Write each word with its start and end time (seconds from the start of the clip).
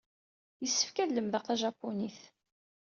Yessefk 0.61 0.97
ad 0.97 1.11
lemdeɣ 1.13 1.43
tajapunit. 1.43 2.19